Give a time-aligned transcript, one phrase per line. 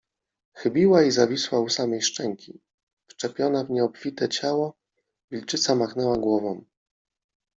[0.55, 2.59] Chybiła i zawisła u samej szczęki,
[3.07, 4.73] wczepiona w nieobfite ciało.
[5.31, 6.63] Wilczyca machnęła głową